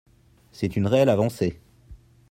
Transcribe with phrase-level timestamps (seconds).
[0.51, 1.59] C’est une réelle avancée.